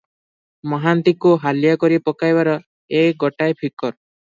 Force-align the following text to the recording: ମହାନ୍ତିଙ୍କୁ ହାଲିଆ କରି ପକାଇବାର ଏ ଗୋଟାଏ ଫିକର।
ମହାନ୍ତିଙ୍କୁ 0.73 1.35
ହାଲିଆ 1.45 1.77
କରି 1.85 2.03
ପକାଇବାର 2.09 2.59
ଏ 3.03 3.07
ଗୋଟାଏ 3.25 3.61
ଫିକର। 3.65 3.97